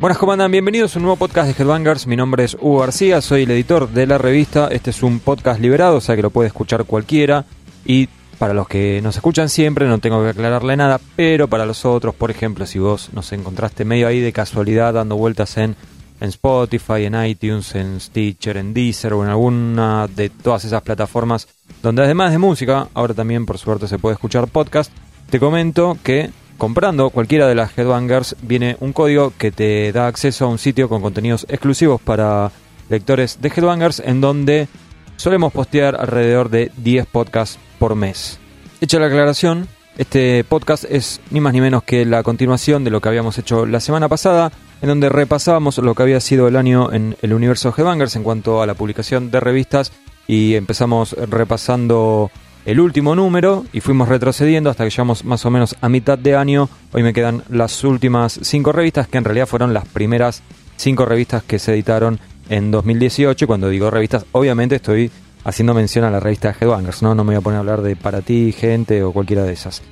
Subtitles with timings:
[0.00, 0.50] Buenas, ¿cómo andan?
[0.50, 2.06] Bienvenidos a un nuevo podcast de Headbangers.
[2.06, 4.68] Mi nombre es Hugo García, soy el editor de la revista.
[4.68, 7.44] Este es un podcast liberado, o sea que lo puede escuchar cualquiera.
[7.84, 8.08] Y
[8.38, 10.98] para los que nos escuchan siempre, no tengo que aclararle nada.
[11.16, 15.16] Pero para los otros, por ejemplo, si vos nos encontraste medio ahí de casualidad dando
[15.16, 15.76] vueltas en,
[16.18, 21.46] en Spotify, en iTunes, en Stitcher, en Deezer o en alguna de todas esas plataformas
[21.82, 24.90] donde además de música, ahora también por suerte se puede escuchar podcast,
[25.28, 26.30] te comento que
[26.60, 30.90] comprando cualquiera de las Headbangers viene un código que te da acceso a un sitio
[30.90, 32.52] con contenidos exclusivos para
[32.90, 34.68] lectores de Headbangers en donde
[35.16, 38.38] solemos postear alrededor de 10 podcasts por mes.
[38.82, 43.00] Hecha la aclaración, este podcast es ni más ni menos que la continuación de lo
[43.00, 44.52] que habíamos hecho la semana pasada,
[44.82, 48.60] en donde repasábamos lo que había sido el año en el universo Headbangers en cuanto
[48.60, 49.92] a la publicación de revistas
[50.26, 52.30] y empezamos repasando
[52.64, 56.36] el último número y fuimos retrocediendo hasta que llegamos más o menos a mitad de
[56.36, 56.68] año.
[56.92, 60.42] Hoy me quedan las últimas cinco revistas que en realidad fueron las primeras
[60.76, 63.46] cinco revistas que se editaron en 2018.
[63.46, 65.10] Cuando digo revistas, obviamente estoy
[65.44, 67.14] haciendo mención a la revista Headbangers, ¿no?
[67.14, 69.82] No me voy a poner a hablar de para ti, gente o cualquiera de esas.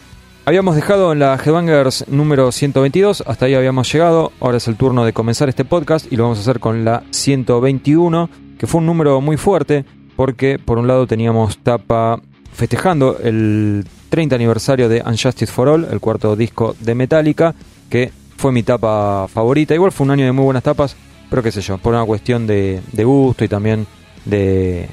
[0.48, 5.05] Habíamos dejado en la Headbangers número 122, hasta ahí habíamos llegado, ahora es el turno
[5.05, 8.86] de comenzar este podcast y lo vamos a hacer con la 121, que fue un
[8.86, 9.84] número muy fuerte
[10.16, 16.00] porque por un lado teníamos tapa festejando el 30 aniversario de Unjustice for All, el
[16.00, 17.55] cuarto disco de Metallica,
[17.90, 20.96] que fue mi tapa favorita, igual fue un año de muy buenas tapas,
[21.28, 23.86] pero qué sé yo, por una cuestión de, gusto y también
[24.24, 24.89] de...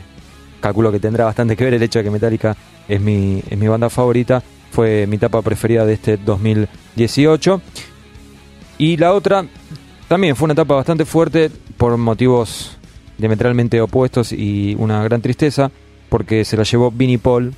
[0.60, 2.58] calculo que tendrá bastante que ver el hecho de que Metallica
[2.90, 4.44] es mi, es mi banda favorita
[4.76, 7.62] fue mi etapa preferida de este 2018.
[8.78, 9.46] Y la otra
[10.10, 12.78] también fue una etapa bastante fuerte por motivos
[13.18, 15.72] diametralmente opuestos y una gran tristeza,
[16.10, 17.54] porque se la llevó Vinnie Paul,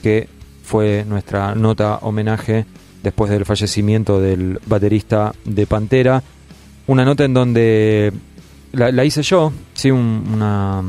[0.00, 0.28] que
[0.62, 2.66] fue nuestra nota homenaje
[3.02, 6.22] después del fallecimiento del baterista de Pantera.
[6.86, 8.12] Una nota en donde
[8.70, 10.84] la, hice yo, sí, una,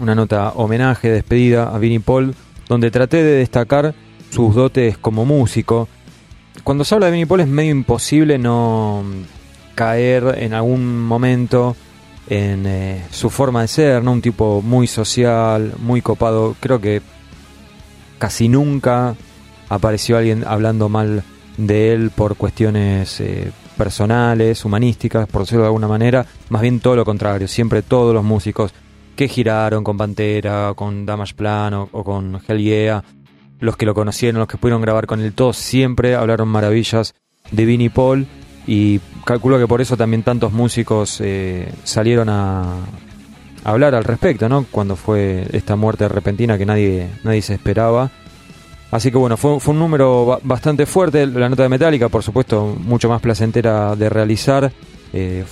[0.00, 2.36] una nota homenaje, despedida a Vinnie Paul,
[2.68, 3.96] donde traté de destacar
[4.32, 5.88] sus dotes como músico.
[6.64, 9.04] Cuando se habla de Vinnie Paul es medio imposible no
[9.74, 11.76] caer en algún momento
[12.28, 14.12] en eh, su forma de ser, ¿no?
[14.12, 16.56] Un tipo muy social, muy copado.
[16.60, 17.02] Creo que
[18.18, 19.16] casi nunca
[19.68, 21.24] apareció alguien hablando mal
[21.56, 26.24] de él por cuestiones eh, personales, humanísticas, por decirlo de alguna manera.
[26.48, 27.48] Más bien todo lo contrario.
[27.48, 28.72] Siempre todos los músicos
[29.14, 33.02] que giraron con Pantera, con Damage Plan o, con Hell
[33.62, 37.14] los que lo conocieron, los que pudieron grabar con él, todos siempre hablaron maravillas
[37.52, 38.26] de Vinnie Paul
[38.66, 42.74] y calculo que por eso también tantos músicos eh, salieron a,
[43.62, 44.66] hablar al respecto, ¿no?
[44.68, 48.10] Cuando fue esta muerte repentina que nadie, nadie se esperaba.
[48.90, 53.08] Así que bueno, fue, un número bastante fuerte, la nota de Metallica, por supuesto, mucho
[53.08, 54.72] más placentera de realizar.
[55.12, 55.44] Eh,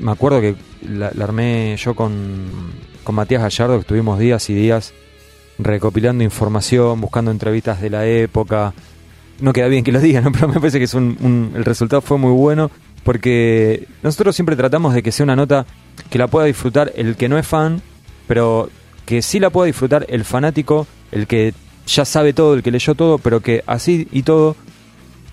[0.00, 0.56] me acuerdo que
[0.88, 2.46] la, la armé yo con,
[3.04, 4.94] con Matías Gallardo, que estuvimos días y días
[5.64, 8.72] recopilando información, buscando entrevistas de la época.
[9.40, 12.18] No queda bien que lo digan, pero me parece que es un, el resultado fue
[12.18, 12.70] muy bueno
[13.04, 15.66] porque nosotros siempre tratamos de que sea una nota
[16.10, 17.82] que la pueda disfrutar el que no es fan,
[18.26, 18.70] pero
[19.04, 21.54] que sí la pueda disfrutar el fanático, el que
[21.86, 24.56] ya sabe todo, el que leyó todo, pero que así y todo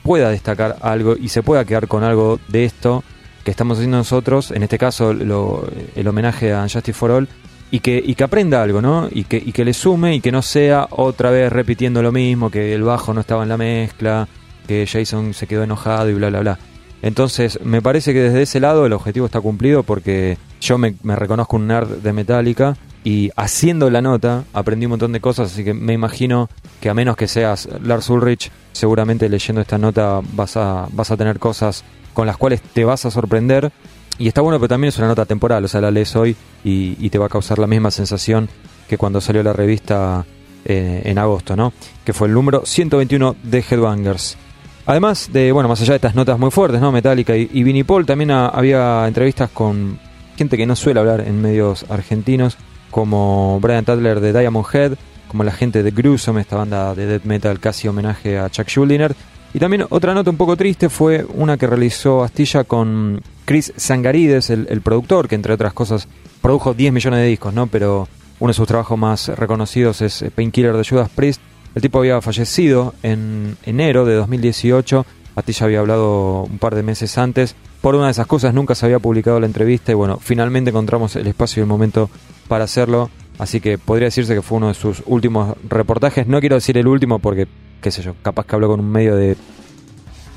[0.04, 3.04] pueda destacar algo y se pueda quedar con algo de esto
[3.44, 7.30] que estamos haciendo nosotros, en este caso el homenaje a Justice for All,
[7.72, 9.08] y que, y que aprenda algo, ¿no?
[9.12, 12.50] Y que, y que le sume y que no sea otra vez repitiendo lo mismo,
[12.50, 14.28] que el bajo no estaba en la mezcla,
[14.68, 16.60] que Jason se quedó enojado y bla, bla, bla.
[17.02, 21.16] Entonces, me parece que desde ese lado el objetivo está cumplido porque yo me, me
[21.16, 25.64] reconozco un nerd de Metallica y haciendo la nota aprendí un montón de cosas, así
[25.64, 26.50] que me imagino
[26.82, 31.18] que a menos que seas Lars Ulrich, seguramente leyendo esta nota vas a, vas a
[31.18, 33.72] tener cosas con las cuales te vas a sorprender
[34.18, 37.10] y está bueno, pero también es una nota temporal, o sea, la lees hoy y,
[37.10, 38.50] te va a causar la misma sensación
[38.88, 40.26] que cuando salió la revista
[40.66, 41.74] eh, en agosto, ¿no?
[42.04, 44.38] Que fue el número 121 de Headbangers.
[44.86, 46.92] Además de, bueno, más allá de estas notas muy fuertes, ¿no?
[46.92, 50.00] Metallica y, y Paul, también había entrevistas con
[50.36, 52.58] gente que no suele hablar en medios argentinos,
[52.90, 54.94] como Brian Tadler de Diamond Head,
[55.28, 59.16] como la gente de Gruesome, esta banda de death metal casi homenaje a Chuck Schuldiner.
[59.54, 64.52] Y también otra nota un poco triste fue una que realizó Astilla con Chris Sangarides,
[64.52, 66.08] el, productor, que entre otras cosas
[66.40, 67.66] produjo 10 millones de discos, ¿no?
[67.66, 68.08] Pero
[68.40, 71.42] uno de sus trabajos más reconocidos es Painkiller de Judas Priest.
[71.74, 75.04] El tipo había fallecido en enero de 2018.
[75.36, 77.56] Astilla había hablado un par de meses antes.
[77.82, 81.16] Por una de esas cosas nunca se había publicado la entrevista y bueno, finalmente encontramos
[81.16, 82.08] el espacio y el momento
[82.48, 83.10] para hacerlo.
[83.40, 86.28] Así que podría decirse que fue uno de sus últimos reportajes.
[86.28, 87.48] No quiero decir el último porque,
[87.82, 89.38] qué sé yo, capaz que habló con un medio de,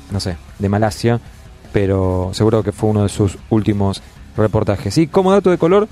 [0.09, 1.21] no sé, de Malasia.
[1.73, 4.01] Pero seguro que fue uno de sus últimos
[4.37, 4.97] reportajes.
[4.97, 5.89] Y como dato de color,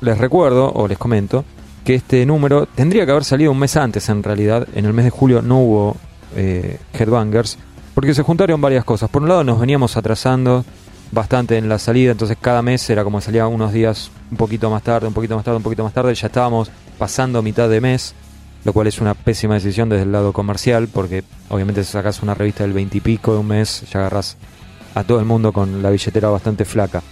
[0.00, 1.44] les recuerdo o les comento
[1.84, 4.66] que este número tendría que haber salido un mes antes en realidad.
[4.74, 5.96] En el mes de julio no hubo
[6.36, 7.58] eh, Headbangers
[7.94, 9.10] porque se juntaron varias cosas.
[9.10, 10.64] Por un lado nos veníamos atrasando
[11.12, 14.82] bastante en la salida, entonces cada mes era como salía unos días un poquito más
[14.82, 18.14] tarde, un poquito más tarde, un poquito más tarde, ya estábamos pasando mitad de mes,
[18.64, 22.34] lo cual es una pésima decisión desde el lado comercial, porque obviamente si sacas una
[22.34, 24.36] revista del 20 y pico de un mes, ya agarras
[24.94, 27.02] a todo el mundo con la billetera bastante flaca.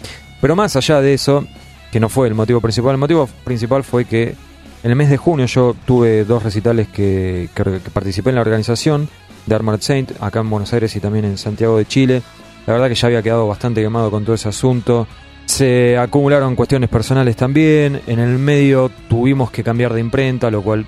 [0.41, 1.47] Pero más allá de eso,
[1.91, 4.35] que no fue el motivo principal, el motivo principal fue que
[4.83, 9.09] en el mes de junio yo tuve dos recitales que, que participé en la organización
[9.47, 12.23] de Armored Saint, acá en Buenos Aires y también en Santiago de Chile.
[12.67, 15.07] La verdad que ya había quedado bastante quemado con todo ese asunto.
[15.47, 18.03] Se acumularon cuestiones personales también.
[18.07, 20.87] En el medio tuvimos que cambiar de imprenta, lo cual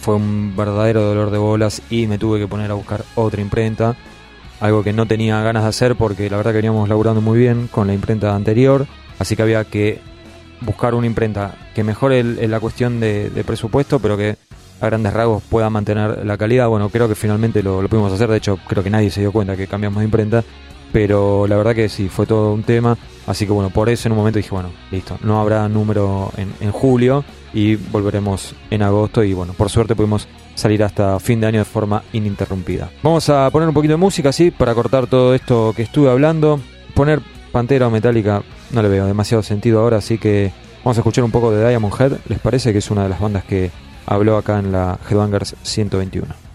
[0.00, 3.96] fue un verdadero dolor de bolas y me tuve que poner a buscar otra imprenta.
[4.60, 7.68] Algo que no tenía ganas de hacer porque la verdad que veníamos laburando muy bien
[7.68, 8.86] con la imprenta anterior.
[9.18, 10.00] Así que había que
[10.60, 14.36] buscar una imprenta que mejore la cuestión de, de presupuesto, pero que
[14.80, 16.68] a grandes rasgos pueda mantener la calidad.
[16.68, 18.28] Bueno, creo que finalmente lo, pudimos hacer.
[18.28, 20.44] De hecho, creo que nadie se dio cuenta que cambiamos de imprenta.
[20.90, 22.96] Pero la verdad que sí, fue todo un tema.
[23.26, 26.52] Así que bueno, por eso en un momento dije, bueno, listo, no habrá número en,
[26.60, 29.22] en julio y volveremos en agosto.
[29.22, 30.26] Y bueno, por suerte pudimos
[30.58, 32.90] salir hasta fin de año de forma ininterrumpida.
[33.02, 36.60] Vamos a poner un poquito de música así para cortar todo esto que estuve hablando.
[36.94, 37.20] Poner
[37.52, 40.52] Pantera o Metallica no le veo demasiado sentido ahora, así que
[40.84, 42.12] vamos a escuchar un poco de Diamond Head.
[42.28, 43.70] ¿Les parece que es una de las bandas que
[44.08, 46.47] habló acá en la Headbangers 121.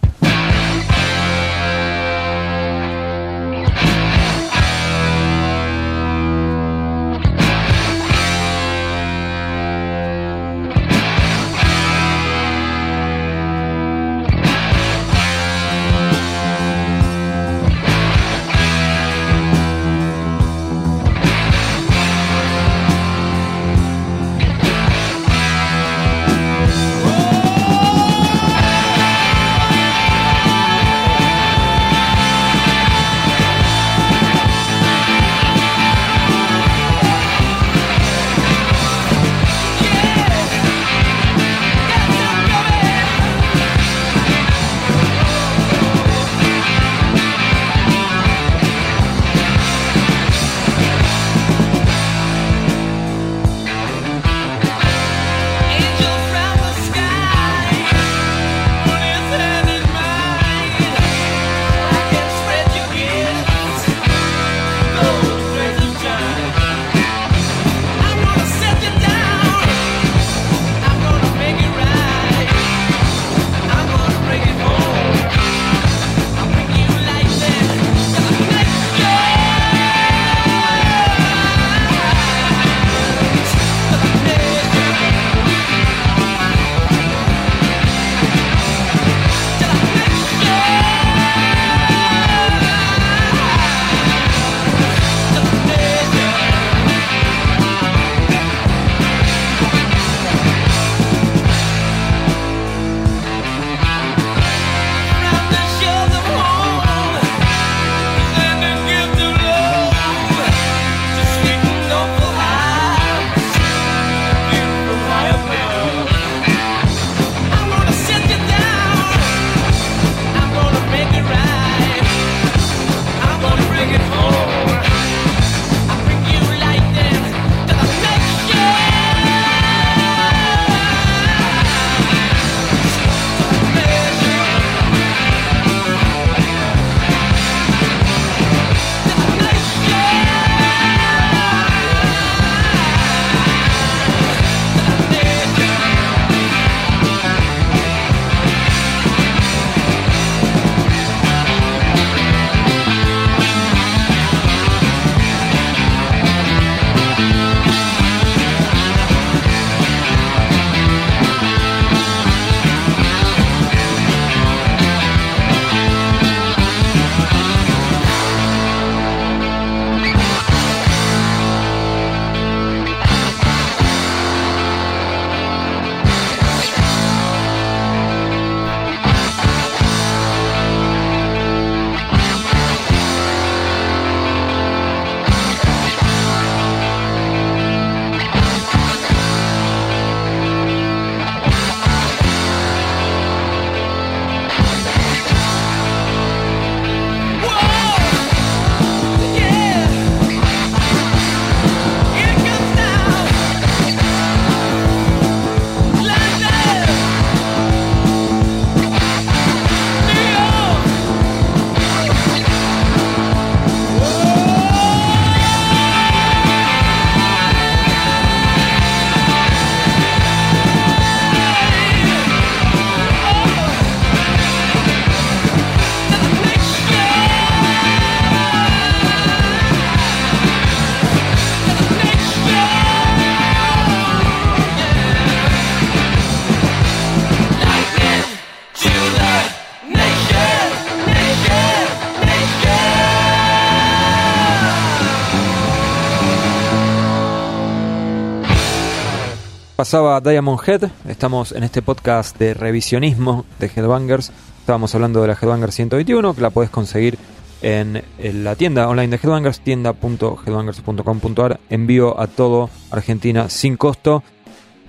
[249.75, 254.31] Pasaba Diamond Head, estamos en este podcast de revisionismo de Headbangers.
[254.59, 257.17] Estábamos hablando de la Headbanger 121, que la puedes conseguir
[257.63, 264.21] en, la tienda online de Headbangers, tienda.headbangers.com.ar, envío a todo Argentina sin costo.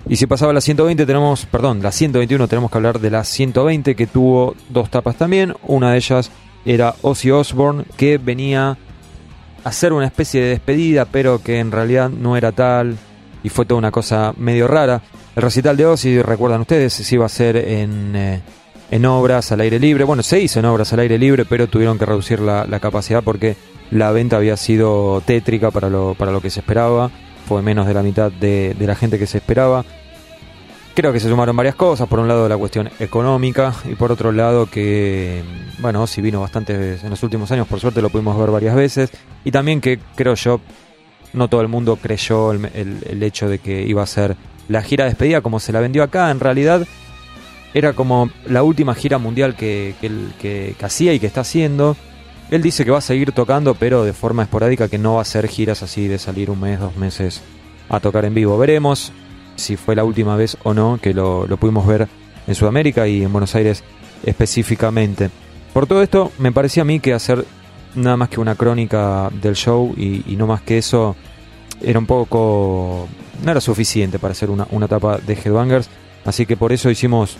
[0.07, 3.95] Y si pasaba la 120, tenemos, perdón, la 121, tenemos que hablar de la 120,
[3.95, 5.55] que tuvo dos tapas también.
[5.63, 6.29] Una de ellas
[6.63, 8.77] era Ozzy Osbourne, que venía a
[9.63, 12.99] hacer una especie de despedida, pero que en realidad no era tal
[13.45, 15.03] y fue toda una cosa medio rara.
[15.35, 18.41] El recital de Ozzy, recuerdan ustedes, se iba a hacer en, eh,
[18.89, 20.03] en obras al aire libre.
[20.03, 23.55] Bueno, se hizo en obras al aire libre, pero tuvieron que reducir la, capacidad porque
[23.91, 27.11] la venta había sido tétrica para lo, para lo que se esperaba.
[27.47, 29.85] Fue menos de la mitad de, la gente que se esperaba.
[30.95, 32.07] Creo que se sumaron varias cosas.
[32.07, 33.75] Por un lado, la cuestión económica.
[33.87, 35.43] Y por otro lado, que,
[35.77, 37.67] bueno, Ozzy vino bastante en los últimos años.
[37.67, 39.11] Por suerte lo pudimos ver varias veces.
[39.43, 40.59] Y también que creo yo
[41.35, 44.35] no todo el mundo creyó el, hecho de que iba a ser
[44.67, 46.31] la gira de despedida como se la vendió acá.
[46.31, 46.87] En realidad
[47.73, 51.95] era como la última gira mundial que, que, hacía y que está haciendo.
[52.51, 55.21] Él dice que va a seguir tocando, pero de forma esporádica, que no va a
[55.23, 57.41] hacer giras así de salir un mes, dos meses
[57.89, 58.57] a tocar en vivo.
[58.57, 59.11] Veremos
[59.55, 62.07] si fue la última vez o no que lo, lo pudimos ver
[62.47, 63.83] en Sudamérica y en Buenos Aires
[64.23, 65.29] específicamente.
[65.73, 67.45] Por todo esto, me parecía a mí que hacer
[67.95, 71.15] nada más que una crónica del show y, no más que eso
[71.81, 73.07] era un poco
[73.43, 75.89] no era suficiente para hacer una, una etapa de Headbangers.
[76.23, 77.37] Así que por eso hicimos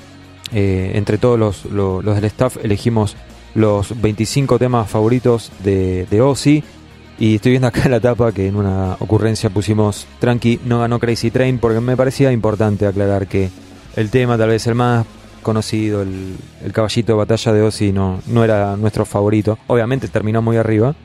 [0.54, 3.16] eh, entre todos los, los, del staff elegimos
[3.56, 6.64] los 25 temas favoritos de, de Ozzy.
[7.18, 11.32] Y estoy viendo acá la tapa que en una ocurrencia pusimos Tranqui no ganó Crazy
[11.32, 13.50] Train porque me parecía importante aclarar que
[13.96, 15.06] el tema tal vez el más
[15.46, 16.36] conocido, el,
[16.74, 19.60] caballito de batalla de Ozzy no, no era nuestro favorito.
[19.68, 20.96] Obviamente terminó muy arriba,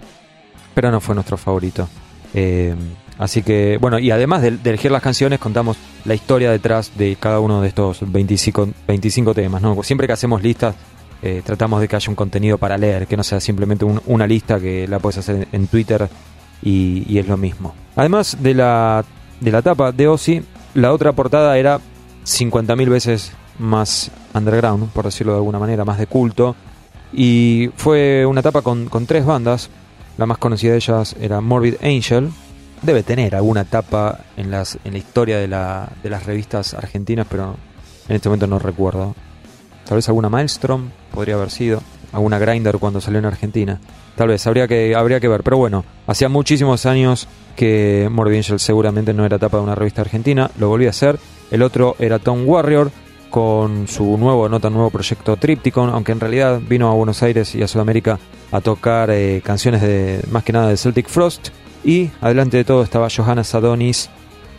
[0.75, 1.87] pero no fue nuestro favorito.
[2.33, 2.75] Eh,
[3.19, 7.39] así que, bueno, y además de, elegir las canciones, contamos la historia detrás de cada
[7.39, 9.61] uno de estos 25, 25 temas.
[9.61, 9.81] ¿no?
[9.83, 10.75] Siempre que hacemos listas,
[11.23, 14.59] eh, tratamos de que haya un contenido para leer, que no sea simplemente una lista
[14.59, 16.09] que la puedes hacer en Twitter
[16.63, 17.75] y, y, es lo mismo.
[17.95, 19.05] Además de la,
[19.39, 20.43] de la tapa de Ozzy,
[20.73, 21.79] la otra portada era
[22.25, 26.57] 50.000 veces más underground, por decirlo de alguna manera, más de culto.
[27.13, 29.71] Y fue una etapa con, tres bandas.
[30.17, 32.31] La más conocida de ellas era Morbid Angel.
[32.83, 37.27] Debe tener alguna etapa en, las, en la historia de, la, de las revistas argentinas,
[37.29, 37.57] pero
[38.09, 39.15] en este momento no recuerdo.
[39.85, 41.83] Tal vez alguna Maelstrom podría haber sido.
[42.13, 43.81] Alguna Grinder cuando salió en Argentina.
[44.17, 45.43] Tal vez, habría que, habría que ver.
[45.43, 50.03] Pero bueno, hacía muchísimos años que Morbid Angel seguramente no era etapa de una revista
[50.03, 50.51] argentina.
[50.59, 51.19] Lo volví a hacer.
[51.51, 52.91] El otro era Tom Warrior
[53.31, 57.55] con su nuevo, no tan nuevo proyecto Tripticon, aunque en realidad vino a Buenos Aires
[57.55, 58.19] y a Sudamérica
[58.53, 61.49] a tocar eh, canciones de más que nada de Celtic Frost.
[61.83, 64.11] Y adelante de todo estaba Johanna Sadonis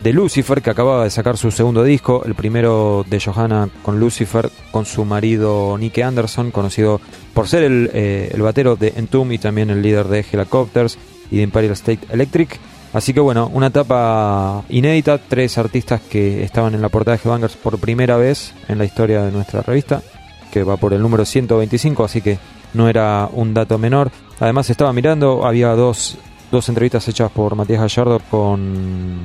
[0.02, 4.50] de Lucifer, que acababa de sacar su segundo disco, el primero de Johanna con Lucifer,
[4.72, 7.00] con su marido Nick Anderson, conocido
[7.34, 10.98] por ser el, eh, el batero de Entomb y también el líder de Helicopters
[11.30, 12.58] y de Imperial State Electric.
[12.92, 17.56] Así que bueno, una etapa inédita, tres artistas que estaban en la portada de Headbangers
[17.56, 20.02] por primera vez en la historia de nuestra revista,
[20.50, 22.38] que va por el número 125, así que
[22.74, 24.10] no era un dato menor.
[24.40, 26.18] Además estaba mirando, había dos,
[26.50, 29.20] dos entrevistas hechas por Matías Gallardo con,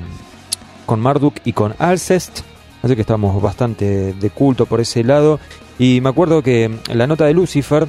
[0.85, 2.39] con Marduk y con Alcest,
[2.81, 5.41] así que estamos bastante de culto por ese lado.
[5.77, 7.85] Y me acuerdo que la nota de Lucifer,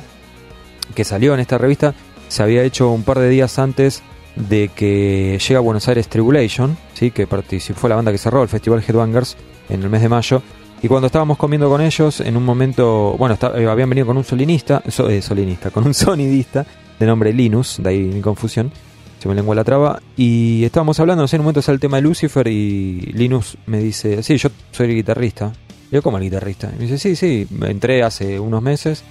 [0.97, 1.95] que salió en esta revista,
[2.27, 4.03] se había hecho un par de días antes
[4.39, 7.11] de que llega a Buenos Aires Tribulation, ¿sí?
[7.11, 9.37] que participó, la banda que cerró el Festival Headbangers
[9.69, 10.43] en el mes de mayo.
[10.81, 14.25] Y cuando estábamos comiendo con ellos, en un momento, bueno, eh, habían venido con un
[14.25, 16.65] solinista, eh, solinista, con un sonidista
[16.99, 18.71] de nombre Linus, de ahí mi confusión,
[19.19, 22.03] se me lengua la traba, y estábamos hablando, en un momento sale el tema de
[22.03, 25.53] Lucifer y Linus me dice, sí, yo soy el guitarrista.
[25.91, 26.71] yo, ¿cómo el guitarrista?
[26.73, 29.03] Y me dice, sí, sí, entré hace unos meses.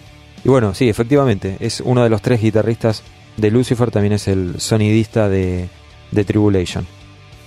[0.45, 3.03] Y bueno, sí, efectivamente, es uno de los tres guitarristas
[3.37, 5.69] de Lucifer, también es el sonidista de,
[6.11, 6.85] de Tribulation.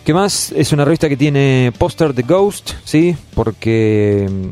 [0.05, 0.53] ¿Qué más?
[0.53, 3.17] Es una revista que tiene póster de Ghost, ¿sí?
[3.35, 4.49] Porque mm,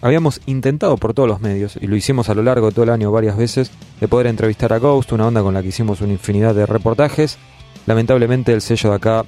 [0.00, 2.90] habíamos intentado por todos los medios, y lo hicimos a lo largo de todo el
[2.90, 3.70] año varias veces,
[4.00, 7.38] de poder entrevistar a Ghost, una banda con la que hicimos una infinidad de reportajes.
[7.86, 9.24] Lamentablemente el sello de acá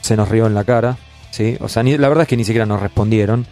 [0.00, 0.96] se nos rió en la cara,
[1.30, 1.56] ¿sí?
[1.60, 3.46] O sea, la verdad es que ni siquiera nos respondieron,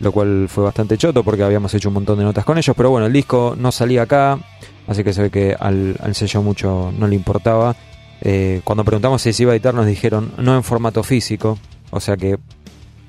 [0.00, 2.90] lo cual fue bastante choto porque habíamos hecho un montón de notas con ellos, pero
[2.90, 4.38] bueno, el disco no salía acá,
[4.86, 7.76] así que se ve que al, sello mucho no le importaba.
[8.22, 11.58] Eh, cuando preguntamos si se iba a editar nos dijeron no en formato físico,
[11.90, 12.38] o sea que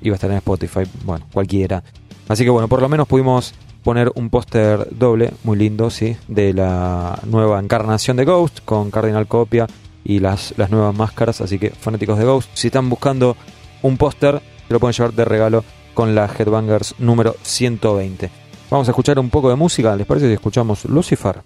[0.02, 1.82] iba a estar en Spotify, bueno, cualquiera.
[2.28, 6.52] Así que bueno, por lo menos pudimos poner un póster doble, muy lindo, sí, de
[6.52, 9.66] la nueva encarnación de Ghost con Cardinal Copia
[10.04, 13.36] y las, las nuevas máscaras, así que fanáticos de Ghost, si están buscando
[13.82, 18.30] un póster lo pueden llevar de regalo con la Headbangers número 120.
[18.70, 21.42] Vamos a escuchar un poco de música, ¿les parece si escuchamos Lucifer?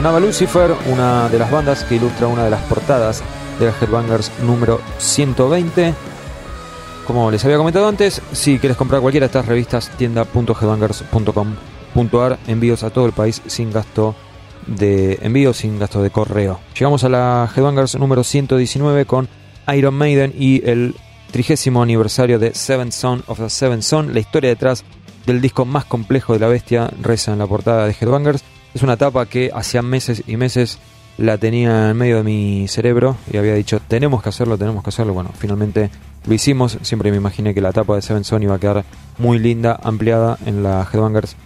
[0.00, 3.22] Sonaba Lucifer, una de las bandas que ilustra una de las portadas
[3.58, 5.92] de la Headbangers número 120.
[7.06, 12.88] Como les había comentado antes, si quieres comprar cualquiera de estas revistas, tienda.headbangers.com.ar, envíos a
[12.88, 14.14] todo el país sin gasto
[14.66, 16.60] de envío, sin gasto de correo.
[16.72, 19.28] Llegamos a la Headbangers número 119 con
[19.76, 20.94] Iron Maiden y el
[21.30, 24.82] trigésimo aniversario de Seven Son of the Seven Son, la historia detrás
[25.26, 28.42] del disco más complejo de la bestia, reza en la portada de Headbangers.
[28.74, 30.78] Es una etapa que hacía meses y meses
[31.18, 34.88] la tenía en medio de mi cerebro y había dicho, tenemos que hacerlo, tenemos que
[34.88, 35.12] hacerlo.
[35.12, 35.90] Bueno, finalmente
[36.26, 36.78] lo hicimos.
[36.82, 38.84] Siempre me imaginé que la etapa de Seven Son iba a quedar
[39.18, 41.36] muy linda, ampliada en la Headbangers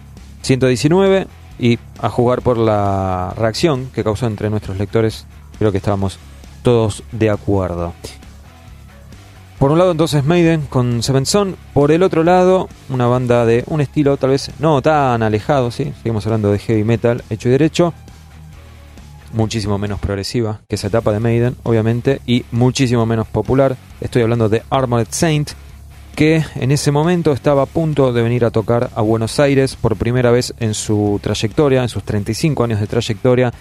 [0.43, 1.27] 119
[1.59, 5.25] y a jugar por la reacción que causó entre nuestros lectores.
[5.57, 6.19] Creo que estábamos
[6.63, 7.93] todos de acuerdo.
[9.59, 13.63] Por un lado entonces Maiden con Seven Son, por el otro lado una banda de
[13.67, 15.93] un estilo tal vez no tan alejado, ¿sí?
[15.97, 17.93] seguimos hablando de heavy metal hecho y derecho,
[19.35, 23.77] muchísimo menos progresiva que esa etapa de Maiden, obviamente, y muchísimo menos popular.
[24.01, 25.51] Estoy hablando de Armored Saint,
[26.15, 29.97] que en ese momento estaba a punto de venir a tocar a Buenos Aires por
[29.97, 33.53] primera vez en su trayectoria, en sus 35 años de trayectoria,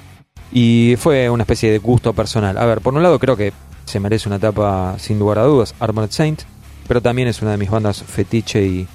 [0.53, 2.57] y fue una especie de gusto personal.
[2.57, 3.53] A ver, por un lado creo que
[3.85, 6.43] se merece una etapa sin lugar a dudas, Armored Saint,
[6.87, 8.89] pero también es una de mis bandas fetiche y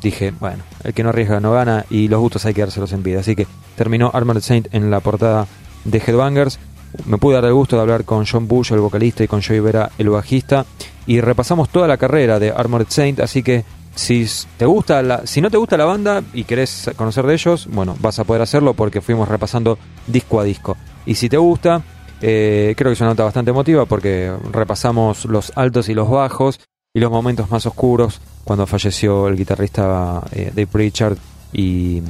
[0.00, 3.02] dije, bueno, el que no arriesga no gana y los gustos hay que dárselos en
[3.02, 3.20] vida.
[3.20, 3.46] Así que
[3.76, 5.46] terminó Armored Saint en la portada
[5.84, 6.58] de Headbangers.
[7.06, 9.60] Me pude dar el gusto de hablar con John Bush, el vocalista, y con Joey
[9.60, 10.66] Vera, el bajista,
[11.06, 15.40] y repasamos toda la carrera de Armored Saint, así que si te gusta la, si
[15.40, 18.74] no te gusta la banda y querés conocer de ellos, bueno, vas a poder hacerlo
[18.74, 20.76] porque fuimos repasando disco a disco.
[21.04, 21.82] Y si te gusta,
[22.22, 26.60] eh, creo que es una nota bastante emotiva porque repasamos los altos y los bajos
[26.94, 31.16] y los momentos más oscuros cuando falleció el guitarrista eh, Dave Pritchard
[31.52, 32.00] y,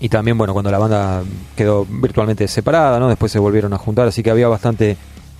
[0.00, 1.22] y también bueno cuando la banda
[1.54, 3.08] quedó virtualmente separada, ¿no?
[3.08, 4.96] Después se volvieron a juntar, así que había bastante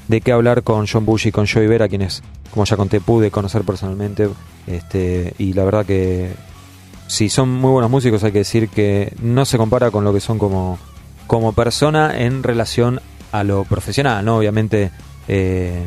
[0.08, 3.30] de qué hablar con John Bush y con Joey Vera, quienes, como ya conté, pude
[3.30, 4.28] conocer personalmente.
[4.66, 6.30] Este, y la verdad que
[7.06, 10.20] si son muy buenos músicos, hay que decir que no se compara con lo que
[10.20, 10.78] son como,
[11.26, 13.00] como persona en relación
[13.32, 14.38] a lo profesional, ¿no?
[14.38, 14.90] Obviamente,
[15.28, 15.84] eh,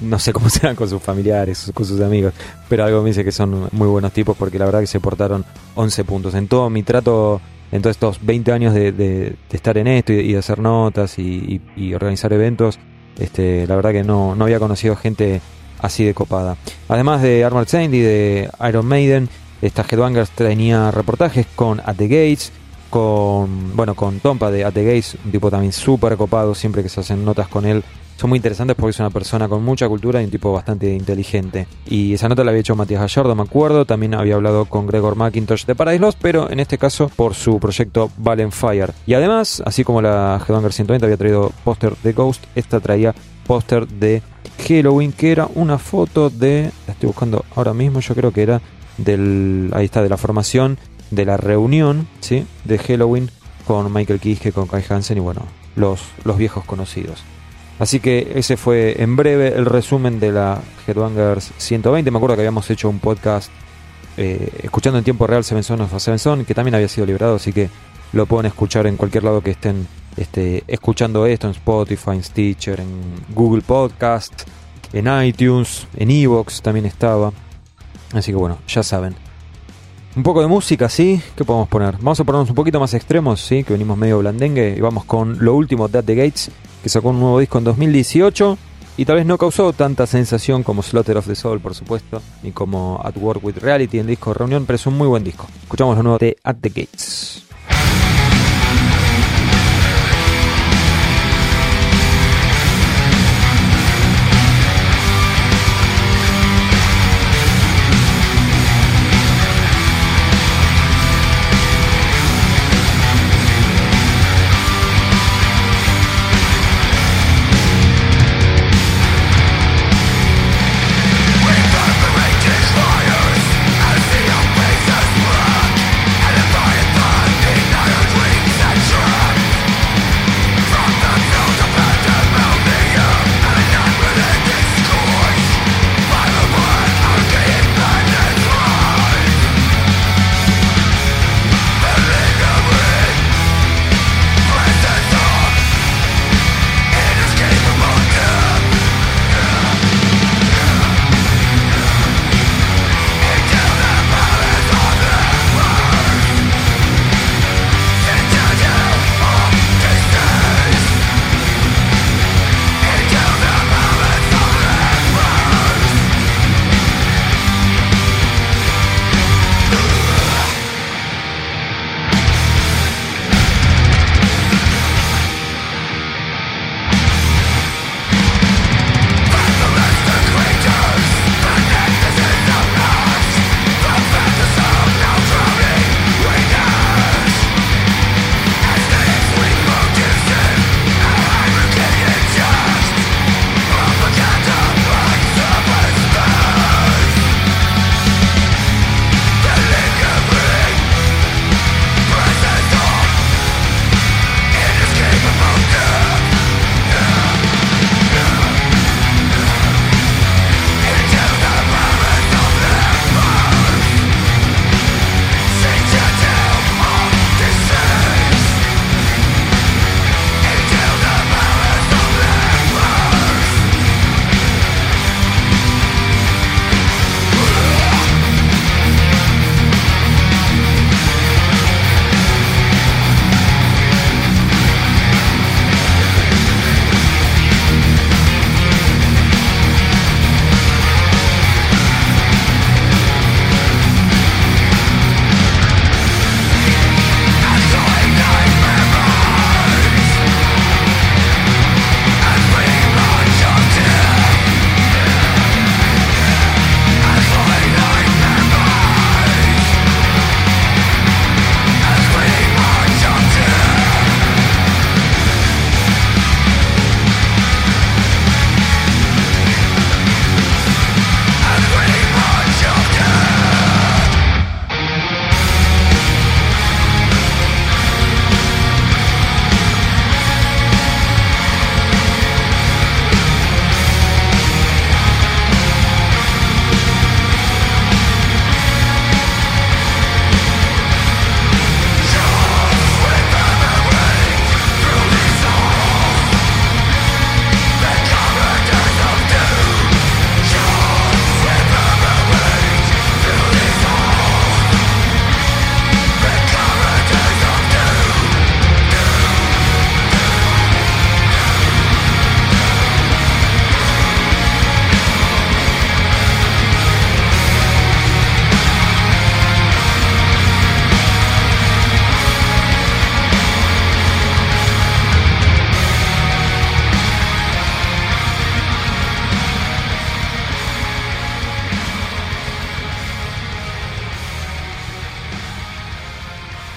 [0.00, 2.32] no sé cómo serán con sus familiares, con sus amigos,
[2.68, 5.44] pero algo me dice que son muy buenos tipos porque la verdad que se portaron
[5.74, 6.34] 11 puntos.
[6.34, 7.40] En todo mi trato,
[7.72, 11.60] en todos estos 20 años de, estar en esto y, de hacer notas y,
[11.94, 12.78] organizar eventos,
[13.18, 15.40] este, la verdad que no, no había conocido gente
[15.80, 16.56] así de copada.
[16.88, 19.28] Además de Armored Saint y de Iron Maiden,
[19.62, 22.52] esta Headbangers tenía reportajes con At the Gates,
[22.90, 27.00] con, bueno, con Tompa de At the un tipo también súper copado, siempre que se
[27.00, 27.82] hacen notas con él.
[28.16, 31.66] Son muy interesantes porque es una persona con mucha cultura y un tipo bastante inteligente.
[31.86, 33.84] Y esa nota la había hecho Matías Gallardo, me acuerdo.
[33.84, 37.60] También había hablado con Gregor McIntosh de Paradise Lost, pero en este caso por su
[37.60, 38.94] proyecto Valen Fire.
[39.06, 43.14] Y además, así como la Headbanger 120 había traído póster de Ghost, esta traía
[43.46, 44.22] póster de
[44.66, 46.70] Halloween, que era una foto de.
[46.86, 48.62] La estoy buscando ahora mismo, yo creo que era
[48.96, 49.70] del.
[49.74, 50.78] Ahí está, de la formación
[51.10, 52.46] de la reunión ¿sí?
[52.64, 53.30] de Halloween
[53.66, 55.42] con Michael Kiske, con Kai Hansen y bueno,
[55.74, 57.22] los, los viejos conocidos.
[57.78, 62.10] Así que ese fue en breve el resumen de la Headbangers 120.
[62.10, 63.50] Me acuerdo que habíamos hecho un podcast
[64.16, 67.36] eh, escuchando en tiempo real Seven Son of Seven Son, que también había sido liberado,
[67.36, 67.68] así que
[68.12, 72.80] lo pueden escuchar en cualquier lado que estén este, escuchando esto, en Spotify, en Stitcher,
[72.80, 72.88] en
[73.34, 74.44] Google Podcast,
[74.94, 77.32] en iTunes, en Evox también estaba.
[78.14, 79.25] Así que bueno, ya saben.
[80.16, 81.20] Un poco de música, ¿sí?
[81.36, 81.98] ¿Qué podemos poner?
[81.98, 83.62] Vamos a ponernos un poquito más extremos, ¿sí?
[83.62, 84.74] Que venimos medio blandengue.
[84.74, 86.50] Y vamos con lo último, Dead the Gates,
[86.82, 88.56] que sacó un nuevo disco en 2018.
[88.96, 92.50] Y tal vez no causó tanta sensación como Slaughter of the Soul, por supuesto, ni
[92.50, 95.46] como At Work with Reality en disco Reunión, pero es un muy buen disco.
[95.62, 97.42] Escuchamos lo nuevo de At the Gates.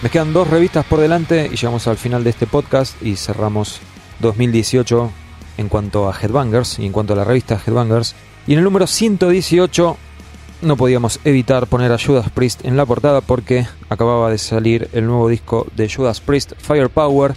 [0.01, 3.81] Me quedan dos revistas por delante y llegamos al final de este podcast y cerramos
[4.21, 5.11] 2018
[5.57, 8.15] en cuanto a Headbangers y en cuanto a la revista Headbangers.
[8.47, 9.97] Y en el número 118
[10.61, 15.05] no podíamos evitar poner a Judas Priest en la portada porque acababa de salir el
[15.05, 17.35] nuevo disco de Judas Priest, Firepower.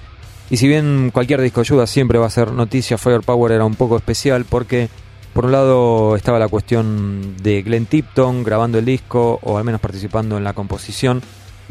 [0.49, 3.75] Y si bien cualquier disco de Judas siempre va a ser noticia, Firepower era un
[3.75, 4.89] poco especial porque
[5.35, 9.81] por un lado estaba la cuestión de Glenn Tipton grabando el disco o al menos
[9.81, 11.23] participando en la composición.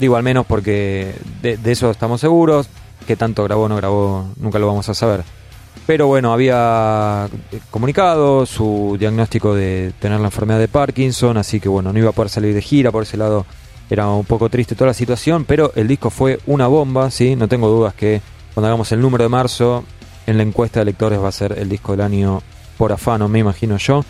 [0.01, 2.67] Digo al menos porque de, eso estamos seguros.
[3.05, 5.23] Que tanto grabó o no grabó, nunca lo vamos a saber.
[5.85, 7.29] Pero bueno, había
[7.69, 12.13] comunicado su diagnóstico de tener la enfermedad de Parkinson, así que bueno, no iba a
[12.13, 13.45] poder salir de gira, por ese lado
[13.91, 17.35] era un poco triste toda la situación, pero el disco fue una bomba, ¿sí?
[17.35, 18.21] No tengo dudas que
[18.53, 19.83] cuando hagamos el número de marzo,
[20.25, 22.41] en la encuesta de lectores va a ser el disco del año
[22.77, 24.03] por afano, me imagino yo.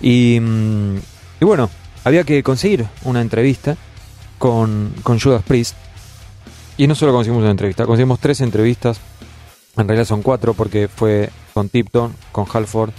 [0.00, 0.96] Y, mm,
[1.40, 1.68] y bueno,
[2.04, 3.76] había que conseguir una entrevista
[4.38, 5.76] con, con Judas Priest.
[6.76, 9.00] Y no solo conseguimos una entrevista, conseguimos tres entrevistas.
[9.76, 12.90] En realidad son cuatro porque fue con Tipton, con Halford,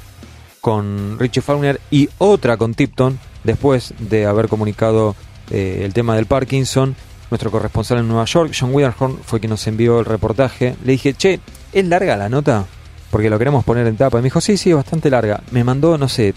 [0.62, 5.16] con Richie Faulkner y otra con Tipton después de haber comunicado
[5.50, 6.96] eh, el tema del Parkinson.
[7.30, 10.76] Nuestro corresponsal en Nueva York, John Widerhorn, fue quien nos envió el reportaje.
[10.84, 11.40] Le dije, che,
[11.74, 12.66] ¿es larga la nota?
[13.12, 14.18] Porque lo queremos poner en tapa.
[14.18, 15.42] Y me dijo, sí, sí, bastante larga.
[15.52, 16.34] Me mandó, no sé,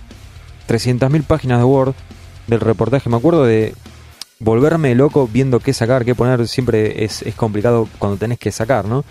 [0.69, 1.95] 300.000 páginas de Word
[2.49, 3.09] del reportaje.
[3.09, 3.75] Me acuerdo de
[4.41, 9.05] volverme loco viendo qué sacar, qué poner, siempre es, complicado cuando tenés que sacar, ¿no?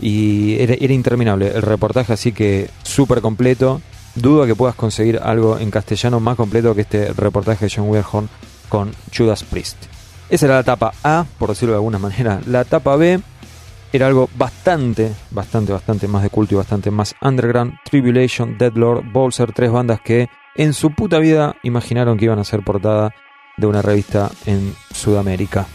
[0.00, 3.80] Y era, interminable el reportaje, así que súper completo.
[4.14, 8.28] Dudo que puedas conseguir algo en castellano más completo que este reportaje de John Weirhorn
[8.68, 9.76] con Judas Priest.
[10.28, 12.40] Esa era la etapa A, por decirlo de alguna manera.
[12.46, 13.20] La etapa B
[13.92, 17.74] era algo bastante, bastante, bastante más de culto y bastante más underground.
[17.84, 22.62] Tribulation, Deadlord, Bolser, tres bandas que en su puta vida imaginaron que iban a ser
[22.62, 23.14] portada
[23.56, 25.66] de una revista en Sudamérica.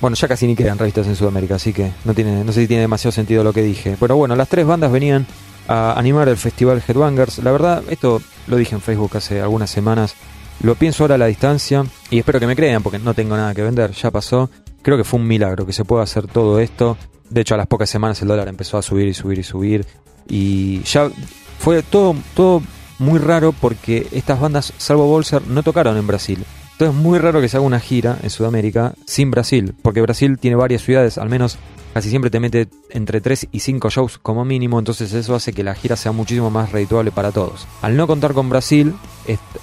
[0.00, 2.68] Bueno, ya casi ni quedan revistas en Sudamérica, así que no, tiene, no sé si
[2.68, 3.96] tiene demasiado sentido lo que dije.
[3.98, 5.26] Pero bueno, las tres bandas venían
[5.68, 7.38] a animar el festival Headbangers.
[7.38, 10.14] La verdad, esto lo dije en Facebook hace algunas semanas.
[10.60, 13.54] Lo pienso ahora a la distancia y espero que me crean porque no tengo nada
[13.54, 14.50] que vender, ya pasó.
[14.82, 16.96] Creo que fue un milagro que se pueda hacer todo esto.
[17.30, 19.86] De hecho, a las pocas semanas el dólar empezó a subir y subir y subir.
[20.28, 21.10] Y ya
[21.58, 22.62] fue todo, todo
[22.98, 26.44] muy raro porque estas bandas, salvo Bolser, no tocaron en Brasil.
[26.74, 30.38] Entonces es muy raro que se haga una gira en Sudamérica sin Brasil, porque Brasil
[30.40, 31.56] tiene varias ciudades, al menos
[31.92, 35.62] casi siempre te mete entre 3 y 5 shows como mínimo, entonces eso hace que
[35.62, 37.68] la gira sea muchísimo más redituable para todos.
[37.80, 38.92] Al no contar con Brasil,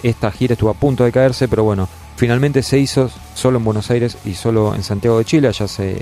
[0.04, 3.92] esta gira estuvo a punto de caerse, pero bueno, finalmente se hizo solo en Buenos
[3.92, 5.98] Aires y solo en Santiago de Chile, ya se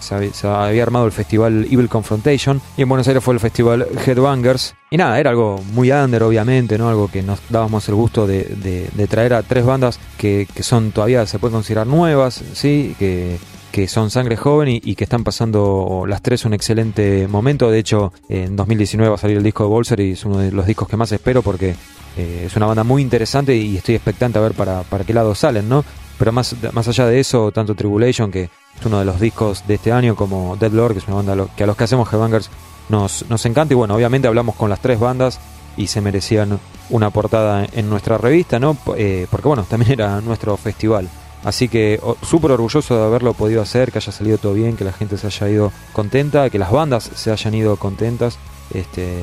[0.00, 0.14] se
[0.46, 4.74] había, armado el festival Evil Confrontation y en Buenos Aires fue el festival Headbangers.
[4.90, 6.88] Y nada, era algo muy under, obviamente, ¿no?
[6.88, 11.38] Algo que nos dábamos el gusto de, traer a tres bandas que, son todavía, se
[11.38, 12.94] pueden considerar nuevas, ¿sí?
[12.98, 13.38] Que,
[13.86, 17.70] son sangre joven y, que están pasando las tres un excelente momento.
[17.70, 20.50] De hecho, en 2019 va a salir el disco de Bolser y es uno de
[20.50, 21.76] los discos que más espero porque
[22.16, 25.32] eh, es una banda muy interesante y estoy expectante a ver para, para qué lado
[25.36, 25.84] salen, ¿no?
[26.18, 28.50] Pero más, más allá de eso, tanto Tribulation, que
[28.86, 31.64] uno de los discos de este año, como Dead Lord, que es una banda que
[31.64, 32.50] a los que hacemos Headbangers
[32.88, 33.74] nos, nos encanta.
[33.74, 35.40] Y bueno, obviamente hablamos con las tres bandas
[35.76, 36.58] y se merecían
[36.90, 38.76] una portada en nuestra revista, ¿no?
[38.96, 41.08] Eh, porque bueno, también era nuestro festival.
[41.44, 44.92] Así que súper orgulloso de haberlo podido hacer, que haya salido todo bien, que la
[44.92, 48.38] gente se haya ido contenta, que las bandas se hayan ido contentas.
[48.74, 49.22] Este,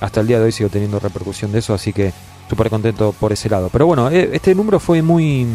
[0.00, 2.12] hasta el día de hoy sigo teniendo repercusión de eso, así que
[2.48, 3.68] súper contento por ese lado.
[3.70, 5.46] Pero bueno, eh, este número fue muy,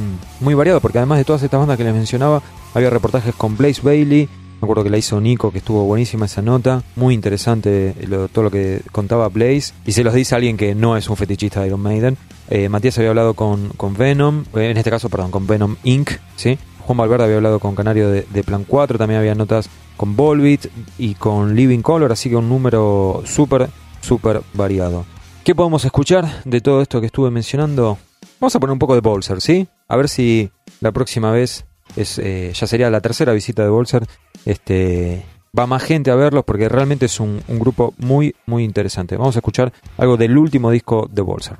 [0.42, 2.42] muy variado porque además de todas estas bandas que les mencionaba,
[2.74, 4.30] había reportajes con Blaze Bailey.
[4.62, 6.84] Me acuerdo que la hizo Nico, que estuvo buenísima esa nota.
[6.96, 7.96] Muy interesante
[8.32, 9.74] todo lo que contaba Blaze.
[9.86, 12.18] Y se los dice a alguien que no es un fetichista de Iron Maiden.
[12.50, 16.12] Eh, Matías había hablado con, con Venom, eh, en este caso, perdón, con Venom Inc.
[16.36, 16.60] ¿sí?
[16.82, 19.00] Juan Valverde había hablado con Canario de, de Plan 4.
[19.00, 20.68] También había notas con Volbit
[21.00, 22.12] y con Living Color.
[22.12, 23.68] Así que un número súper,
[24.02, 25.06] súper variado.
[25.44, 27.98] ¿Qué podemos escuchar de todo esto que estuve mencionando?
[28.40, 29.68] Vamos a poner un poco de Bolser, ¿sí?
[29.88, 34.06] A ver si la próxima vez es, eh, ya sería la tercera visita de Bolser.
[34.45, 35.23] Este,
[35.58, 39.17] va más gente a verlos porque realmente es un, un grupo muy, muy interesante.
[39.17, 41.58] Vamos a escuchar algo del último disco de Bolser.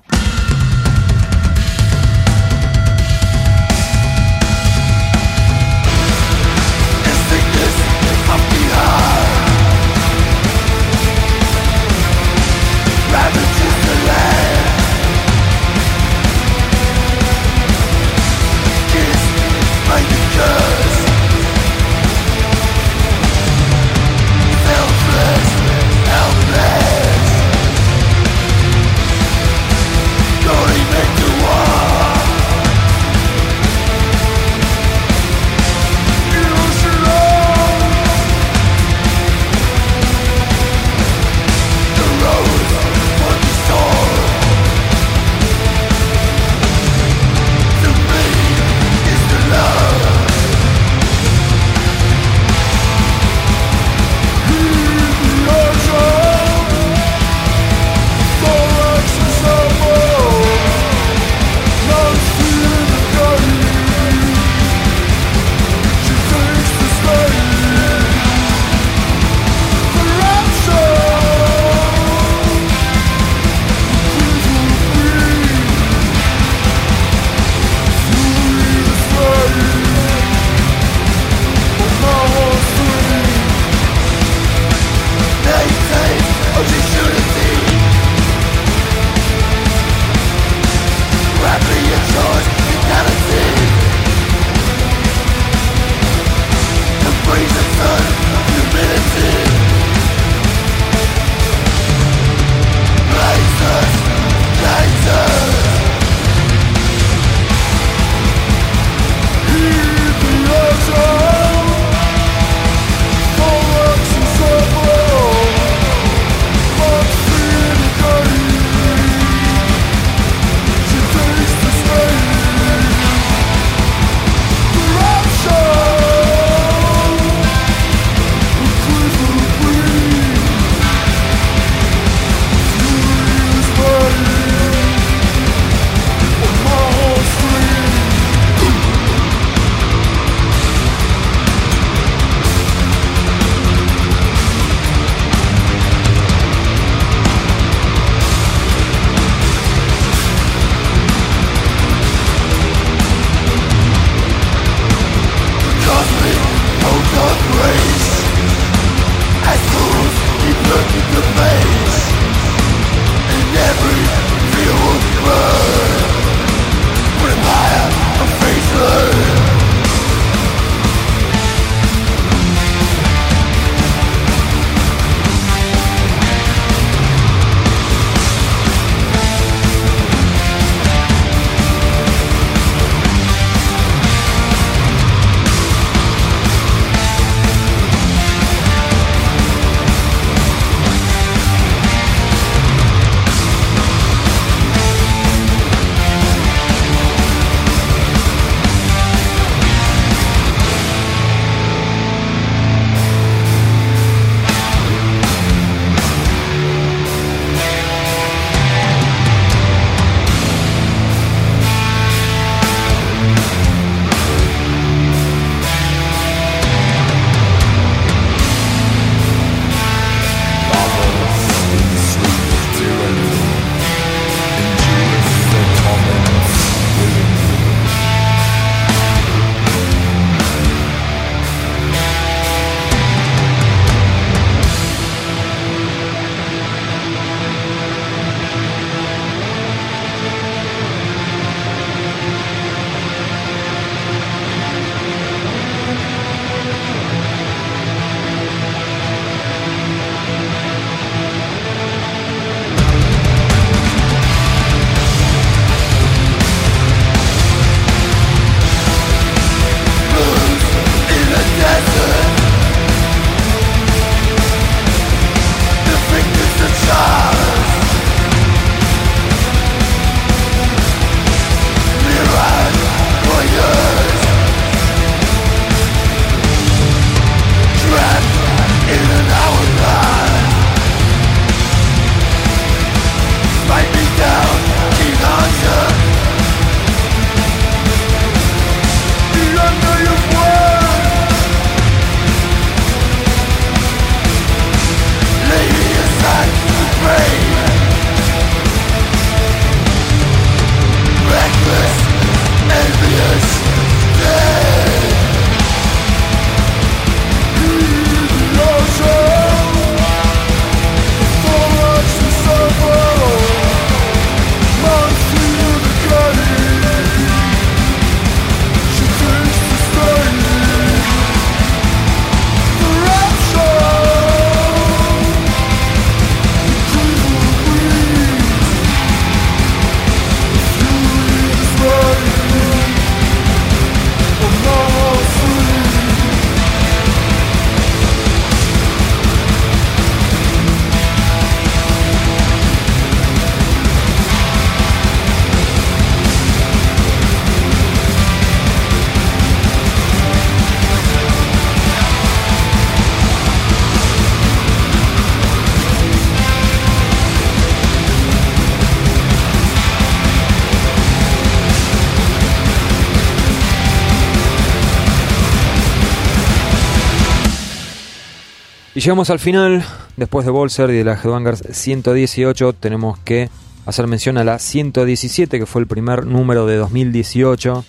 [369.02, 369.84] Llegamos al final,
[370.16, 373.50] después de Bolser y de la Headbangers 118, tenemos que
[373.88, 377.84] hacer mención a la 117, que fue el primer número de 2018.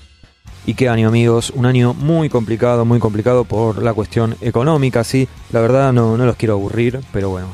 [0.65, 5.29] Y qué año amigos, un año muy complicado, muy complicado por la cuestión económica, sí.
[5.51, 7.49] La verdad no, no los quiero aburrir, pero bueno,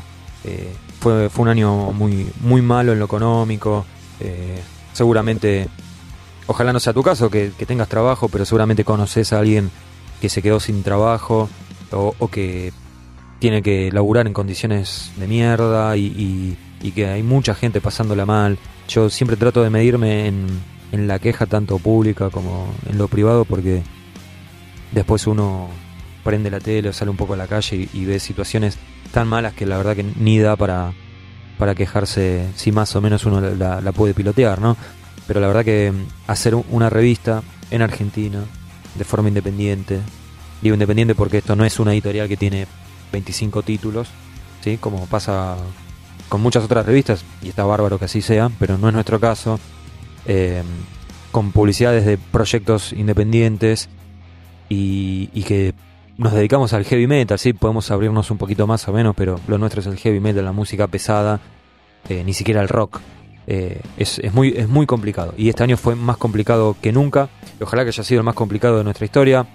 [0.45, 3.85] eh, fue, fue un año muy, muy malo en lo económico.
[4.21, 5.67] Eh, seguramente,
[6.47, 9.73] ojalá no sea tu caso, que, tengas trabajo, pero seguramente conoces a alguien
[10.21, 11.49] que se quedó sin trabajo
[11.91, 12.73] o, que
[13.39, 18.59] tiene que laburar en condiciones de mierda y, y que hay mucha gente pasándola mal.
[18.89, 20.47] Yo siempre trato de medirme en
[20.93, 23.83] en la queja tanto pública como en lo privado porque
[24.93, 25.69] después uno
[26.25, 28.79] prende la tele o sale un poco a la calle y, ve situaciones
[29.13, 30.93] tan malas que la verdad que ni da para,
[31.59, 34.77] para quejarse si más o menos uno la, puede pilotear, ¿no?
[35.27, 35.93] Pero la verdad que
[36.27, 38.41] hacer una revista en Argentina
[38.95, 40.01] de forma independiente,
[40.63, 42.67] digo independiente porque esto no es una editorial que tiene
[43.13, 44.09] 25 títulos,
[44.63, 44.77] ¿sí?
[44.79, 45.57] Como pasa
[46.29, 49.59] con muchas otras revistas, y está bárbaro que así sea, pero no es nuestro caso
[50.27, 50.63] eh,
[51.31, 53.89] con publicidades de proyectos independientes
[54.69, 55.75] y, que
[56.19, 59.57] nos dedicamos al heavy metal, sí, podemos abrirnos un poquito más o menos, pero lo
[59.57, 61.41] nuestro es el heavy metal, la música pesada,
[62.09, 63.01] eh, ni siquiera el rock.
[63.47, 65.33] Eh, es, muy, es muy complicado.
[65.39, 67.31] Y este año fue más complicado que nunca.
[67.61, 69.47] Ojalá que haya sido el más complicado de nuestra historia.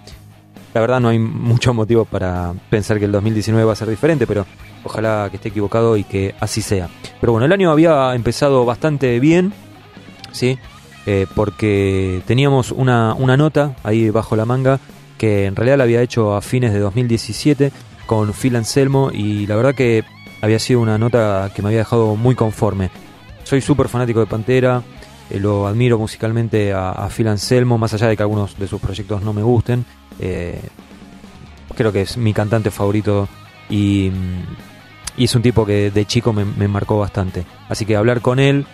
[0.73, 4.25] La verdad no hay mucho motivo para pensar que el 2019 va a ser diferente,
[4.25, 4.45] pero
[4.83, 6.89] ojalá que esté equivocado y que así sea.
[7.21, 9.53] Pero bueno, el año había empezado bastante bien.
[10.31, 10.57] ¿sí?
[11.05, 14.79] Eh, porque teníamos una, una nota ahí bajo la manga
[15.17, 17.71] que en realidad la había hecho a fines de 2017
[18.05, 20.03] con Phil Anselmo y la verdad que
[20.41, 22.89] había sido una nota que me había dejado muy conforme.
[23.43, 24.81] Soy súper fanático de Pantera,
[25.29, 29.21] eh, lo admiro musicalmente a, Phil Anselmo, más allá de que algunos de sus proyectos
[29.21, 29.85] no me gusten.
[30.19, 30.61] Eh,
[31.75, 33.27] creo que es mi cantante favorito
[33.69, 34.11] y,
[35.17, 37.45] y, es un tipo que de chico me, me marcó bastante.
[37.69, 38.65] Así que hablar con él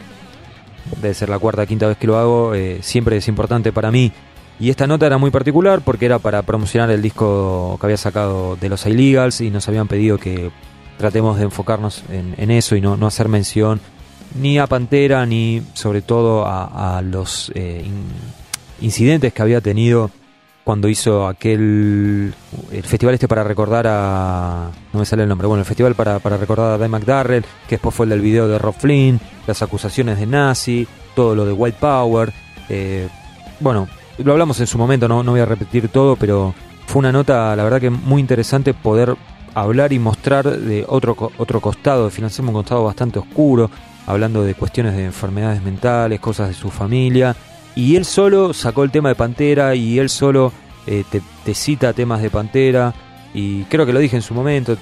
[1.01, 3.91] debe ser la cuarta o quinta vez que lo hago, eh, siempre es importante para
[3.91, 4.11] mí.
[4.59, 8.57] Y esta nota era muy particular porque era para promocionar el disco que había sacado
[8.57, 10.51] de los Illegals y nos habían pedido que
[10.97, 13.79] tratemos de enfocarnos en, eso y no, no, hacer mención
[14.35, 17.85] ni a Pantera ni sobre todo a, los eh,
[18.81, 20.11] incidentes que había tenido
[20.69, 22.31] cuando hizo aquel
[22.71, 26.19] el festival este para recordar a no me sale el nombre bueno el festival para,
[26.19, 29.63] para recordar a Dave McDarrell que después fue el del video de Rob Flynn las
[29.63, 32.31] acusaciones de nazi todo lo de white power
[32.69, 33.07] eh,
[33.59, 33.87] bueno
[34.19, 36.53] lo hablamos en su momento no, no voy a repetir todo pero
[36.85, 39.15] fue una nota la verdad que muy interesante poder
[39.55, 43.71] hablar y mostrar de otro otro costado de financiar un costado bastante oscuro
[44.05, 47.35] hablando de cuestiones de enfermedades mentales cosas de su familia
[47.79, 50.51] y él solo sacó el tema de Pantera y él solo
[50.85, 52.93] eh, te, cita temas de Pantera.
[53.33, 54.75] Y creo que lo dije en su momento.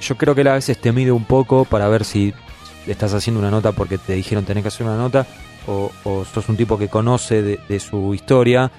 [0.00, 2.34] Yo creo que él a veces te mide un poco para ver si
[2.88, 5.28] estás haciendo una nota porque te dijeron tenés que hacer una nota
[5.68, 5.92] o,
[6.24, 8.72] sos un tipo que conoce de, su historia.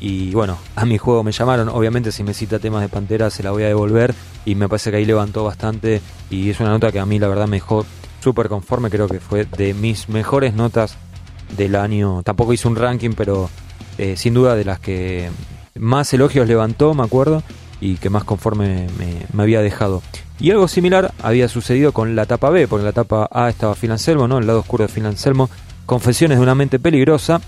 [0.00, 1.68] Y bueno, a mi juego me llamaron.
[1.68, 4.14] Obviamente, si me cita temas de Pantera, se la voy a devolver.
[4.46, 6.00] Y me parece que ahí levantó bastante.
[6.30, 7.84] Y es una nota que a mí, la verdad, me dejó
[8.24, 8.88] súper conforme.
[8.88, 10.96] Creo que fue de mis mejores notas
[11.56, 12.22] del año.
[12.22, 13.50] Tampoco hice un ranking, pero
[13.98, 15.30] eh, sin duda de las que
[15.78, 17.42] más elogios levantó, me acuerdo,
[17.80, 18.86] y que más conforme
[19.32, 20.02] me, había dejado.
[20.40, 23.74] Y algo similar había sucedido con la etapa B, porque en la etapa A estaba
[23.74, 24.38] Phil Anselmo, ¿no?
[24.38, 25.50] El lado oscuro de Phil Anselmo,
[25.86, 27.40] Confesiones de una mente peligrosa.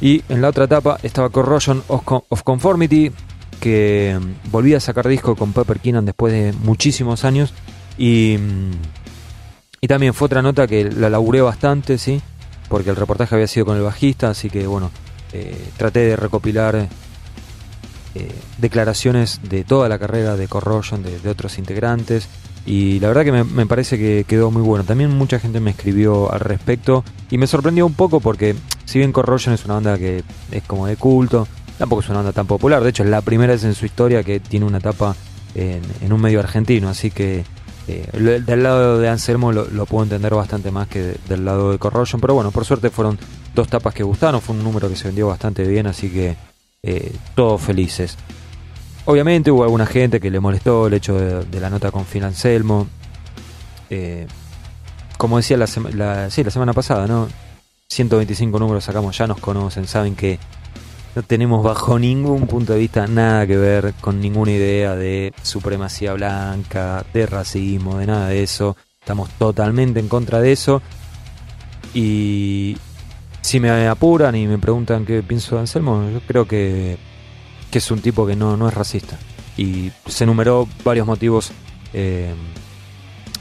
[0.00, 3.12] Y en la otra etapa estaba Corrosion of Conformity,
[3.60, 7.52] que mm, volvía a sacar disco con Pepper Keenan después de muchísimos años.
[7.98, 8.70] Y, mm,
[9.82, 12.22] y también fue otra nota que la laburé bastante, ¿sí?
[12.70, 14.92] Porque el reportaje había sido con el bajista, así que bueno,
[15.32, 16.88] eh, traté de recopilar
[18.14, 22.28] eh, declaraciones de toda la carrera de Corrosion, de, otros integrantes,
[22.64, 24.84] y la verdad que me, parece que quedó muy bueno.
[24.84, 28.54] También mucha gente me escribió al respecto y me sorprendió un poco porque
[28.84, 32.32] si bien Corrosion es una banda que es como de culto, tampoco es una banda
[32.32, 35.16] tan popular, de hecho es la primera vez en su historia que tiene una etapa
[35.56, 37.44] en un medio argentino, así que
[37.90, 42.20] eh, del lado de Anselmo lo, puedo entender bastante más que del lado de Corrosion,
[42.20, 43.18] pero bueno, por suerte fueron
[43.54, 46.36] dos tapas que gustaron, fue un número que se vendió bastante bien, así que
[46.82, 48.16] eh, todos felices.
[49.06, 52.86] Obviamente hubo alguna gente que le molestó el hecho de, la nota con Phil Anselmo.
[53.88, 54.26] Eh,
[55.16, 57.28] como decía la, la, sí, la semana pasada, ¿no?
[57.88, 60.38] 125 números sacamos, ya nos conocen, saben que
[61.14, 66.12] no tenemos bajo ningún punto de vista nada que ver con ninguna idea de supremacía
[66.12, 68.76] blanca, de racismo, de nada de eso.
[69.00, 70.82] Estamos totalmente en contra de eso.
[71.94, 72.76] Y
[73.40, 76.98] si me apuran y me preguntan qué pienso de Anselmo, yo creo que,
[77.72, 79.18] es un tipo que no, no es racista.
[79.56, 81.50] Y se enumeró varios motivos
[81.92, 82.34] eh,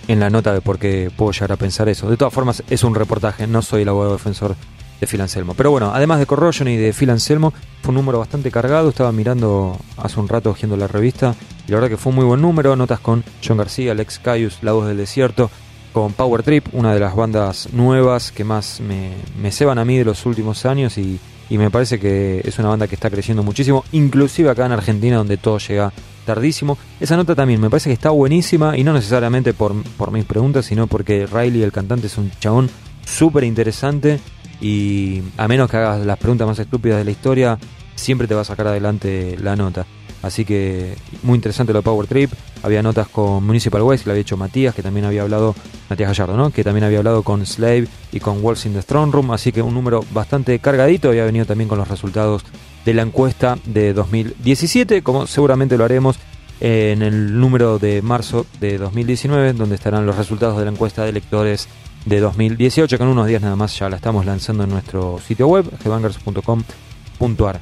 [0.07, 2.09] en la nota de por qué puedo llegar a pensar eso.
[2.09, 4.55] De todas formas, es un reportaje, no soy el abogado defensor
[4.99, 5.53] de Phil Anselmo.
[5.53, 8.89] Pero bueno, además de Corrosion y de Phil Anselmo, fue un número bastante cargado.
[8.89, 11.35] Estaba mirando hace un rato, viendo la revista,
[11.67, 12.75] y la verdad que fue un muy buen número.
[12.75, 15.49] Notas con John García, Alex Cayus, La Voz del Desierto,
[15.93, 19.97] con Power Trip, una de las bandas nuevas que más me, me ceban a mí
[19.97, 21.19] de los últimos años y,
[21.49, 25.17] y me parece que es una banda que está creciendo muchísimo, inclusive acá en Argentina
[25.17, 25.91] donde todo llega
[26.25, 26.77] tardísimo.
[26.99, 30.65] Esa nota también me parece que está buenísima y no necesariamente por, por mis preguntas,
[30.65, 32.69] sino porque Riley, el cantante, es un chabón
[33.03, 34.19] súper interesante
[34.61, 37.57] y a menos que hagas las preguntas más estúpidas de la historia,
[37.95, 39.85] siempre te va a sacar adelante la nota.
[40.21, 42.31] Así que muy interesante lo de Power Trip.
[42.61, 45.55] Había notas con Municipal Waste, que lo había hecho Matías, que también había hablado,
[45.89, 46.49] Matías Gallardo, ¿no?
[46.49, 49.31] Que también había hablado con Slave y con Wolves in the Strong Room.
[49.31, 51.09] Así que un número bastante cargadito.
[51.09, 52.43] Había venido también con los resultados
[52.83, 56.19] de la encuesta de 2017, como seguramente lo haremos
[56.59, 61.09] en el número de marzo de 2019, donde estarán los resultados de la encuesta de
[61.09, 61.69] electores
[62.05, 65.47] de 2018, que en unos días nada más ya la estamos lanzando en nuestro sitio
[65.47, 67.59] web, headbangers.com.ar.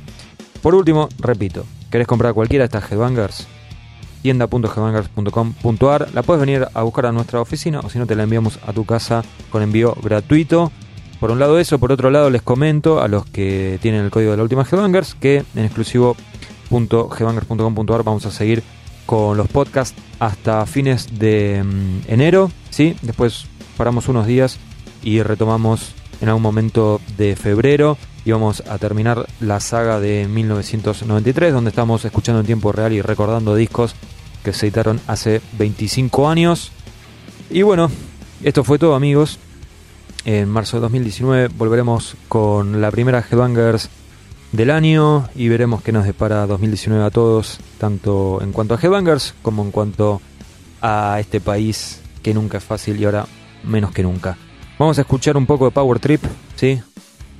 [0.62, 3.48] Por último, repito, ¿querés comprar cualquiera de estas headbangers?
[4.22, 8.60] tienda.headbangers.com.ar La puedes venir a buscar a nuestra oficina o si no te la enviamos
[8.66, 10.72] a tu casa con envío gratuito.
[11.20, 14.32] Por un lado eso, por otro lado les comento a los que tienen el código
[14.32, 18.64] de la última Headbangers que en exclusivo.headbangers.com.ar vamos a seguir
[19.06, 22.98] con los podcasts hasta fines de mm, enero, ¿sí?
[23.02, 23.48] Después
[23.78, 24.58] paramos unos días
[25.04, 31.54] y retomamos en algún momento de febrero y vamos a terminar la saga de 1993
[31.54, 33.96] donde estamos escuchando en tiempo real y recordando discos
[34.44, 36.72] que se editaron hace 25 años.
[37.50, 37.90] Y bueno,
[38.44, 39.40] esto fue todo amigos.
[40.26, 43.90] En marzo de 2019 volveremos con la primera Headbangers
[44.52, 49.36] del año y veremos qué nos depara 2019 a todos, tanto en cuanto a Headbangers
[49.42, 50.22] como en cuanto
[50.82, 53.26] a este país que nunca es fácil y ahora
[53.64, 54.38] menos que nunca.
[54.80, 56.24] Vamos a escuchar un poco de Power Trip,
[56.56, 56.80] ¿sí?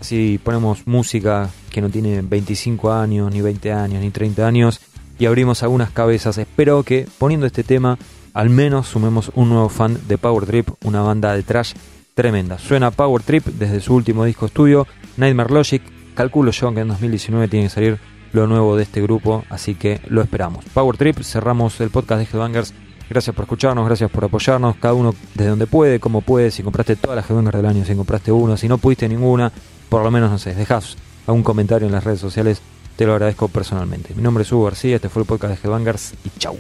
[0.02, 4.80] Así ponemos música que no tiene 25 años, ni 20 años, ni 30 años
[5.20, 6.38] y abrimos algunas cabezas.
[6.38, 7.98] Espero que poniendo este tema
[8.34, 11.74] al menos sumemos un nuevo fan de Power Trip, una banda de trash
[12.14, 12.60] tremenda.
[12.60, 14.88] Suena Power Trip desde su último disco estudio,
[15.18, 15.82] Nightmare Logic.
[16.14, 18.00] Calculo yo que en 2019 tiene que salir
[18.34, 20.66] lo nuevo de este grupo, así que lo esperamos.
[20.74, 22.74] Power Trip, cerramos el podcast de Headbangers.
[23.10, 26.98] Gracias por escucharnos, gracias por apoyarnos, cada uno desde donde puede, como puede, si compraste
[26.98, 29.52] todas las Headbangers del año, si compraste una, si no pudiste ninguna,
[29.88, 32.62] por lo menos, no sé, dejás algún comentario en las redes sociales,
[32.98, 34.14] te lo agradezco personalmente.
[34.14, 36.58] Mi nombre es Hugo García, este fue el podcast de Headbangers y chau.